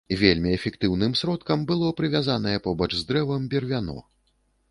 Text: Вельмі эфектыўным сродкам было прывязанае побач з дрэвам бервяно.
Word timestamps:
Вельмі 0.19 0.49
эфектыўным 0.57 1.11
сродкам 1.19 1.65
было 1.73 1.91
прывязанае 2.01 2.55
побач 2.69 2.89
з 2.97 3.03
дрэвам 3.11 3.47
бервяно. 3.55 3.97